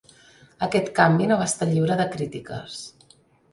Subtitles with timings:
[0.67, 2.83] Aquest canvi no va estar lliure de crítiques.